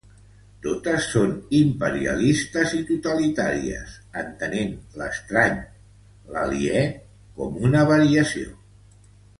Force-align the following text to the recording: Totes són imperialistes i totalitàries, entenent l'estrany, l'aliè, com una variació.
Totes 0.61 1.03
són 1.15 1.33
imperialistes 1.57 2.73
i 2.77 2.79
totalitàries, 2.87 3.93
entenent 4.23 4.73
l'estrany, 5.03 5.61
l'aliè, 6.33 6.85
com 7.39 7.61
una 7.71 7.85
variació. 7.95 8.59